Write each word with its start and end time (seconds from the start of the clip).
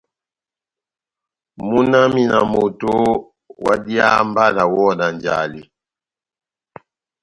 Múna 1.67 1.97
wami 2.03 2.23
na 2.31 2.39
moto 2.51 2.89
oooh, 2.99 3.19
ohádiháha 3.61 4.19
mba 4.27 4.43
nawɔhɔ 4.55 4.89
na 4.99 5.07
njale! 5.15 5.61